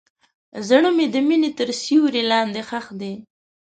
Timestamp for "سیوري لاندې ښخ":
1.81-2.85